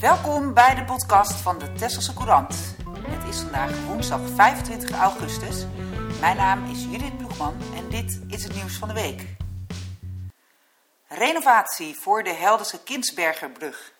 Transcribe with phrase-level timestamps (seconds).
[0.00, 2.54] Welkom bij de podcast van de Tesselse Courant.
[3.00, 5.64] Het is vandaag woensdag 25 augustus.
[6.20, 9.26] Mijn naam is Judith Ploegman en dit is het nieuws van de week.
[11.06, 13.92] Renovatie voor de Helderse Kinsbergerbrug.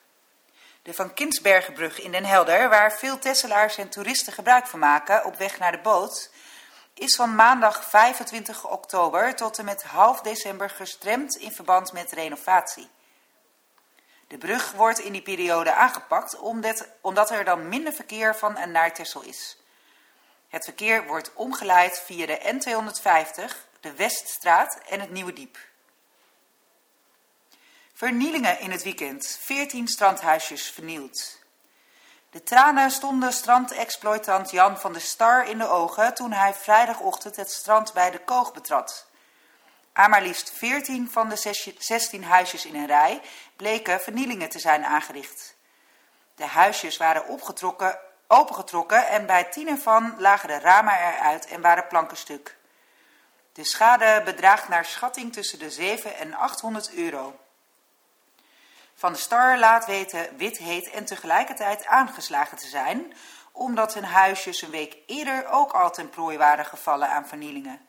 [0.82, 5.36] De Van Kinsbergenbrug in Den Helder, waar veel Tesselaars en toeristen gebruik van maken op
[5.36, 6.30] weg naar de boot,
[6.94, 12.88] is van maandag 25 oktober tot en met half december gestremd in verband met renovatie.
[14.30, 16.38] De brug wordt in die periode aangepakt
[17.00, 19.56] omdat, er dan minder verkeer van en naar Texel is.
[20.48, 25.58] Het verkeer wordt omgeleid via de N250, de Weststraat en het Nieuwe Diep.
[27.92, 29.38] Vernielingen in het weekend.
[29.40, 31.38] 14 strandhuisjes vernield.
[32.30, 37.50] De tranen stonden strandexploitant Jan van der Star in de ogen toen hij vrijdagochtend het
[37.50, 39.09] strand bij de Koog betrad.
[39.92, 43.20] Aan maar liefst 14 van de 16 huisjes in een rij
[43.56, 45.56] bleken vernielingen te zijn aangericht.
[46.34, 51.86] De huisjes waren opgetrokken, opengetrokken en bij tien ervan lagen de ramen eruit en waren
[51.86, 52.56] planken stuk.
[53.52, 57.40] De schade bedraagt naar schatting tussen de 7 en 800 euro.
[58.94, 63.14] Van de Star laat weten wit heet en tegelijkertijd aangeslagen te zijn,
[63.52, 67.88] omdat hun huisjes een week eerder ook al ten prooi waren gevallen aan vernielingen.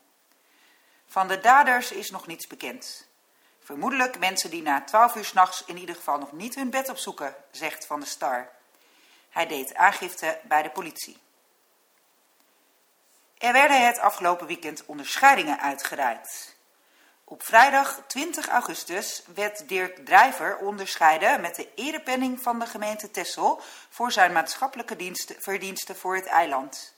[1.11, 3.07] Van de daders is nog niets bekend.
[3.63, 7.35] Vermoedelijk mensen die na twaalf uur s'nachts in ieder geval nog niet hun bed opzoeken,
[7.51, 8.49] zegt Van de Star.
[9.29, 11.17] Hij deed aangifte bij de politie.
[13.37, 16.55] Er werden het afgelopen weekend onderscheidingen uitgereikt.
[17.23, 23.61] Op vrijdag 20 augustus werd Dirk Drijver onderscheiden met de erepenning van de gemeente Tessel
[23.89, 26.93] voor zijn maatschappelijke diensten, verdiensten voor het eiland.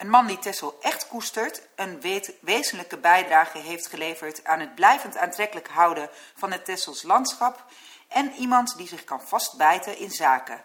[0.00, 2.00] Een man die Tessel echt koestert, een
[2.40, 7.64] wezenlijke bijdrage heeft geleverd aan het blijvend aantrekkelijk houden van het Tessels landschap
[8.08, 10.64] en iemand die zich kan vastbijten in zaken.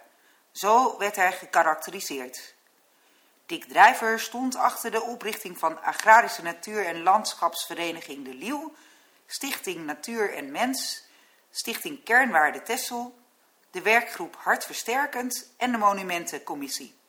[0.52, 2.56] Zo werd hij gekarakteriseerd.
[3.46, 8.76] Dick Drijver stond achter de oprichting van Agrarische Natuur- en Landschapsvereniging De Liel,
[9.26, 11.04] Stichting Natuur en Mens,
[11.52, 13.20] Stichting Kernwaarde Tessel,
[13.72, 17.04] de werkgroep Hartversterkend en de Monumentencommissie.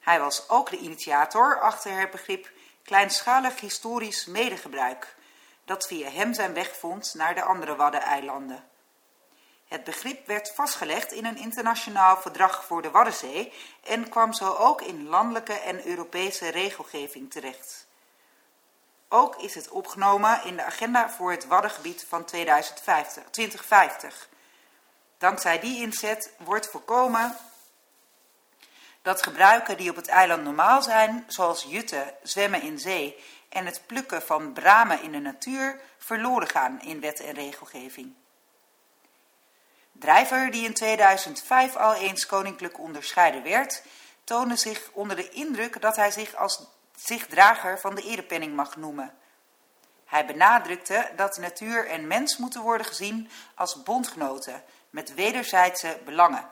[0.00, 2.50] Hij was ook de initiator achter het begrip
[2.82, 5.16] kleinschalig historisch medegebruik,
[5.64, 8.64] dat via hem zijn weg vond naar de andere Waddeneilanden.
[9.68, 13.52] Het begrip werd vastgelegd in een internationaal verdrag voor de Waddenzee
[13.84, 17.86] en kwam zo ook in landelijke en Europese regelgeving terecht.
[19.08, 23.24] Ook is het opgenomen in de agenda voor het Waddengebied van 2050.
[23.30, 24.28] 2050.
[25.18, 27.36] Dankzij die inzet wordt voorkomen
[29.02, 33.82] dat gebruiken die op het eiland normaal zijn, zoals jutten, zwemmen in zee en het
[33.86, 38.14] plukken van bramen in de natuur, verloren gaan in wet en regelgeving.
[39.92, 43.82] Drijver, die in 2005 al eens koninklijk onderscheiden werd,
[44.24, 48.76] toonde zich onder de indruk dat hij zich als zich drager van de erepenning mag
[48.76, 49.14] noemen.
[50.04, 56.50] Hij benadrukte dat natuur en mens moeten worden gezien als bondgenoten met wederzijdse belangen.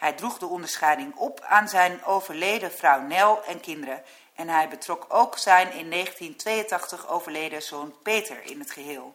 [0.00, 4.02] Hij droeg de onderscheiding op aan zijn overleden vrouw Nel en kinderen
[4.34, 9.14] en hij betrok ook zijn in 1982 overleden zoon Peter in het geheel.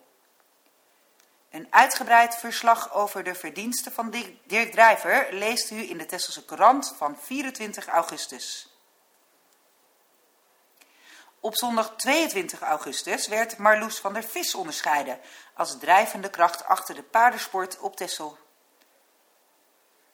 [1.50, 4.09] Een uitgebreid verslag over de verdiensten van
[4.46, 8.69] Dirk Drijver leest u in de Tesselse Courant van 24 augustus.
[11.40, 15.19] Op zondag 22 augustus werd Marloes van der Vis onderscheiden
[15.53, 18.44] als drijvende kracht achter de paardensport op Tessel.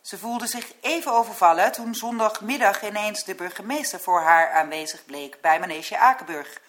[0.01, 5.59] Ze voelde zich even overvallen toen zondagmiddag ineens de burgemeester voor haar aanwezig bleek bij
[5.59, 6.59] Manege Akenburg.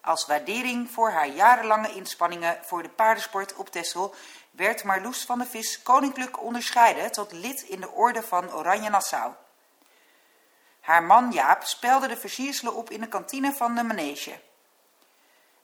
[0.00, 4.14] Als waardering voor haar jarenlange inspanningen voor de paardensport op Texel
[4.50, 9.32] werd Marloes van de Vis koninklijk onderscheiden tot lid in de orde van Oranje Nassau.
[10.80, 14.40] Haar man Jaap spelde de versierselen op in de kantine van de manege.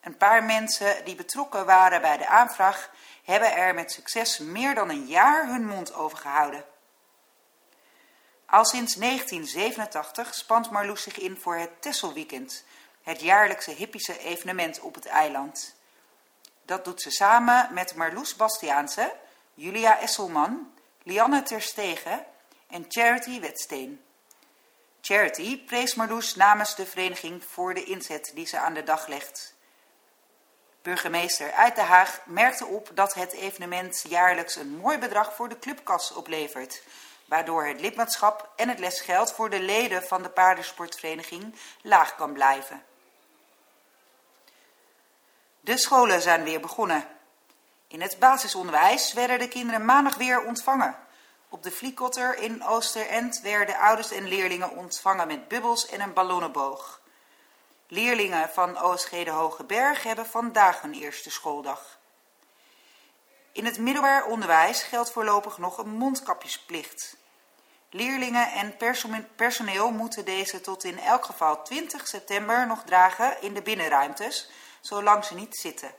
[0.00, 2.90] Een paar mensen die betrokken waren bij de aanvraag
[3.24, 6.64] hebben er met succes meer dan een jaar hun mond over gehouden.
[8.50, 12.64] Al sinds 1987 spant Marloes zich in voor het Tesselweekend,
[13.02, 15.74] het jaarlijkse hippische evenement op het eiland.
[16.64, 19.14] Dat doet ze samen met Marloes Bastiaanse,
[19.54, 20.72] Julia Esselman,
[21.02, 22.24] Lianne Terstegen
[22.66, 24.00] en Charity Wetsteen.
[25.00, 29.54] Charity prees Marloes namens de vereniging voor de inzet die ze aan de dag legt.
[30.82, 35.58] Burgemeester Uit de Haag merkte op dat het evenement jaarlijks een mooi bedrag voor de
[35.58, 36.82] clubkas oplevert,
[37.28, 42.84] waardoor het lidmaatschap en het lesgeld voor de leden van de paardensportvereniging laag kan blijven.
[45.60, 47.08] De scholen zijn weer begonnen.
[47.86, 50.96] In het basisonderwijs werden de kinderen maandag weer ontvangen.
[51.48, 57.00] Op de Vliekotter in Oosterend werden ouders en leerlingen ontvangen met bubbels en een ballonnenboog.
[57.86, 61.97] Leerlingen van OSG de Hoge Berg hebben vandaag hun eerste schooldag.
[63.58, 67.16] In het middelbaar onderwijs geldt voorlopig nog een mondkapjesplicht.
[67.90, 68.76] Leerlingen en
[69.36, 74.50] personeel moeten deze tot in elk geval 20 september nog dragen in de binnenruimtes,
[74.80, 75.90] zolang ze niet zitten.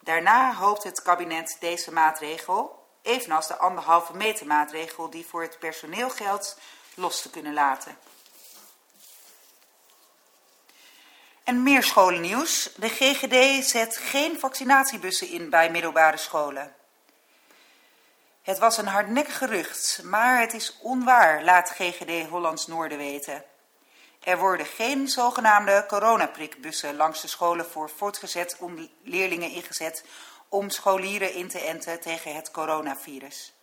[0.00, 6.10] Daarna hoopt het kabinet deze maatregel, evenals de anderhalve meter maatregel die voor het personeel
[6.10, 6.58] geldt,
[6.94, 7.98] los te kunnen laten.
[11.44, 12.70] En meer scholennieuws.
[12.76, 16.74] De GGD zet geen vaccinatiebussen in bij middelbare scholen.
[18.42, 23.44] Het was een hardnekkig gerucht, maar het is onwaar, laat GGD Hollands Noorden weten.
[24.20, 28.58] Er worden geen zogenaamde coronaprikbussen langs de scholen voor voortgezet
[29.02, 30.04] leerlingen ingezet
[30.48, 33.54] om scholieren in te enten tegen het coronavirus.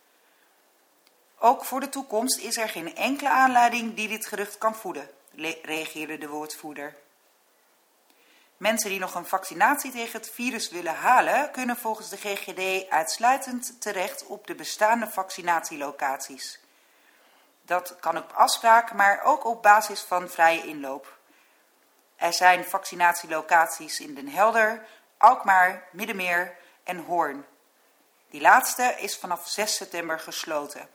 [1.38, 5.10] Ook voor de toekomst is er geen enkele aanleiding die dit gerucht kan voeden,
[5.62, 7.01] reageerde de woordvoerder.
[8.62, 13.80] Mensen die nog een vaccinatie tegen het virus willen halen, kunnen volgens de GGD uitsluitend
[13.80, 16.60] terecht op de bestaande vaccinatielocaties.
[17.62, 21.18] Dat kan op afspraak, maar ook op basis van vrije inloop.
[22.16, 24.86] Er zijn vaccinatielocaties in Den Helder,
[25.16, 27.44] Alkmaar, Middenmeer en Hoorn.
[28.30, 30.88] Die laatste is vanaf 6 september gesloten.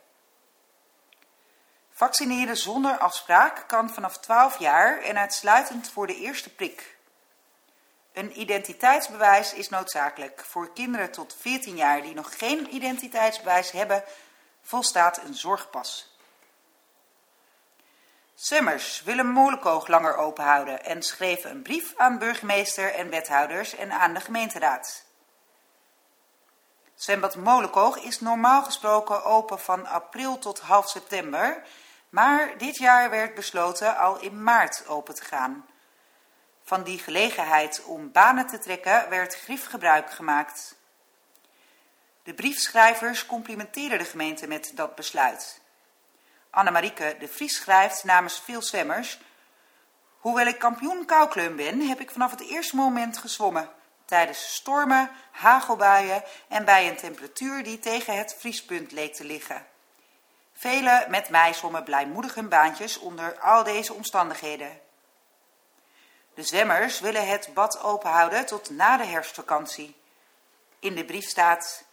[1.91, 6.96] Vaccineren zonder afspraak kan vanaf 12 jaar en uitsluitend voor de eerste prik.
[8.17, 10.43] Een identiteitsbewijs is noodzakelijk.
[10.45, 14.03] Voor kinderen tot 14 jaar die nog geen identiteitsbewijs hebben,
[14.61, 16.17] volstaat een zorgpas.
[18.35, 24.13] Summers willen Molenkoog langer openhouden en schreven een brief aan burgemeester en wethouders en aan
[24.13, 25.05] de gemeenteraad.
[26.95, 31.63] Zwembad Molenkoog is normaal gesproken open van april tot half september,
[32.09, 35.65] maar dit jaar werd besloten al in maart open te gaan.
[36.67, 40.75] Van die gelegenheid om banen te trekken werd griefgebruik gemaakt.
[42.23, 45.61] De briefschrijvers complimenteren de gemeente met dat besluit.
[46.49, 49.19] Annemarieke de Vries schrijft namens veel zwemmers...
[50.17, 53.69] Hoewel ik kampioen koukleum ben, heb ik vanaf het eerste moment gezwommen.
[54.05, 59.65] Tijdens stormen, hagelbuien en bij een temperatuur die tegen het vriespunt leek te liggen.
[60.53, 64.85] Velen met mij zwommen blijmoedig hun baantjes onder al deze omstandigheden.
[66.37, 69.95] De zwemmers willen het bad openhouden tot na de herfstvakantie.
[70.79, 71.83] In de brief staat: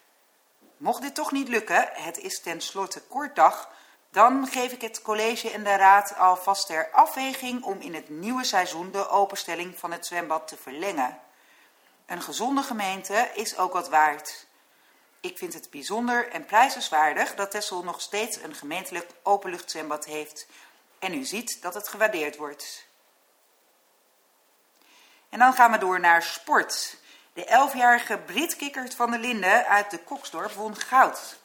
[0.76, 3.70] Mocht dit toch niet lukken, het is tenslotte kort dag,
[4.10, 8.44] dan geef ik het college en de raad alvast ter afweging om in het nieuwe
[8.44, 11.20] seizoen de openstelling van het zwembad te verlengen.
[12.06, 14.46] Een gezonde gemeente is ook wat waard.
[15.20, 20.46] Ik vind het bijzonder en prijzenswaardig dat Tessel nog steeds een gemeentelijk openluchtzwembad heeft.
[20.98, 22.92] En u ziet dat het gewaardeerd wordt.
[25.34, 26.96] En dan gaan we door naar sport.
[27.32, 31.36] De elfjarige Brit Kikkert van der Linden uit de Koksdorp won goud.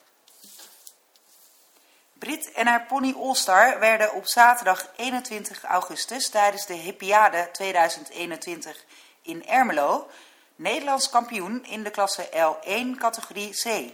[2.13, 8.83] Brit en haar pony Allstar werden op zaterdag 21 augustus tijdens de Hippiade 2021
[9.21, 10.09] in Ermelo
[10.55, 13.93] Nederlands kampioen in de klasse L1 categorie C.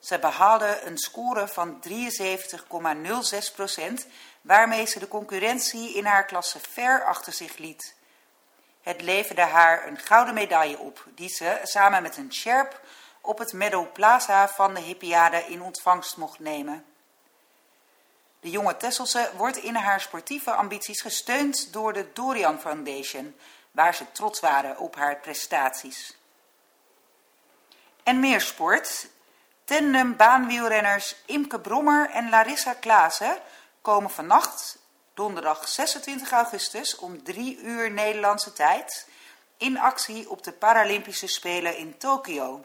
[0.00, 1.92] Ze behaalde een score van 73,06%,
[4.40, 7.94] waarmee ze de concurrentie in haar klasse ver achter zich liet.
[8.84, 12.80] Het leverde haar een gouden medaille op, die ze samen met een Sherp
[13.20, 16.84] op het Meadow Plaza van de Hippiade in ontvangst mocht nemen.
[18.40, 23.36] De jonge Tesselse wordt in haar sportieve ambities gesteund door de Dorian Foundation,
[23.70, 26.16] waar ze trots waren op haar prestaties.
[28.02, 29.08] En meer sport.
[29.64, 33.38] Tandem baanwielrenners Imke Brommer en Larissa Klaassen
[33.80, 34.78] komen vannacht
[35.14, 39.08] donderdag 26 augustus om 3 uur Nederlandse tijd
[39.56, 42.64] in actie op de Paralympische Spelen in Tokio.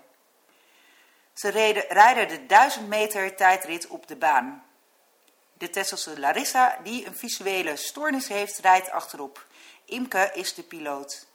[1.33, 4.63] Ze reden, rijden de 1000 meter tijdrit op de baan.
[5.53, 9.45] De Tesselse Larissa, die een visuele stoornis heeft, rijdt achterop.
[9.85, 11.27] Imke is de piloot.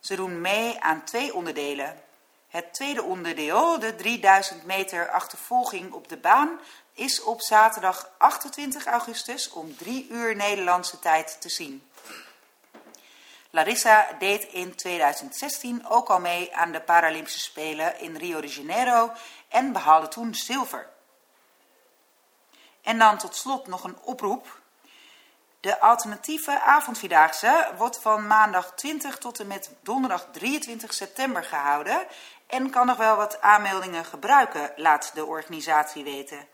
[0.00, 2.02] Ze doen mee aan twee onderdelen.
[2.52, 6.60] Het tweede onderdeel, de 3000 meter achtervolging op de baan,
[6.94, 11.88] is op zaterdag 28 augustus om 3 uur Nederlandse tijd te zien.
[13.50, 19.12] Larissa deed in 2016 ook al mee aan de Paralympische Spelen in Rio de Janeiro
[19.48, 20.88] en behaalde toen zilver.
[22.82, 24.60] En dan tot slot nog een oproep.
[25.60, 32.06] De alternatieve avondvierdaagse wordt van maandag 20 tot en met donderdag 23 september gehouden
[32.52, 36.48] en kan nog wel wat aanmeldingen gebruiken, laat de organisatie weten.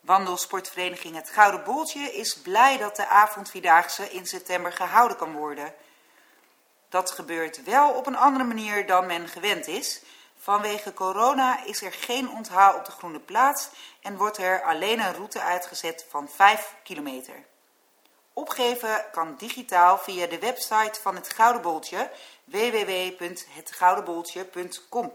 [0.00, 5.74] Wandelsportvereniging Het Gouden Boltje is blij dat de avondvierdaagse in september gehouden kan worden.
[6.88, 10.02] Dat gebeurt wel op een andere manier dan men gewend is.
[10.38, 13.68] Vanwege corona is er geen onthaal op de Groene Plaats
[14.02, 17.44] en wordt er alleen een route uitgezet van 5 kilometer.
[18.32, 22.10] Opgeven kan digitaal via de website van het Gouden Boltje
[22.44, 25.12] www.hetgoudenboltje.com.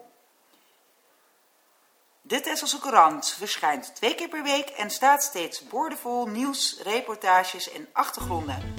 [2.22, 7.88] De Tesselse Courant verschijnt twee keer per week en staat steeds boordevol nieuws, reportages en
[7.94, 8.74] achtergronden.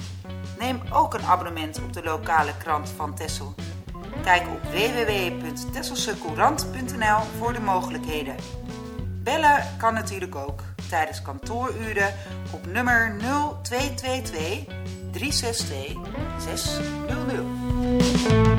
[0.58, 3.54] Neem ook een abonnement op de lokale krant van Tessel.
[4.22, 8.36] Kijk op www.tesselsecourant.nl voor de mogelijkheden.
[9.22, 12.14] Bellen kan natuurlijk ook tijdens kantooruren
[12.50, 14.64] op nummer 0222
[15.12, 15.96] 362
[16.38, 18.55] 600.